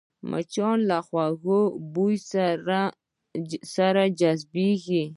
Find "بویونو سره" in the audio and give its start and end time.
1.93-4.01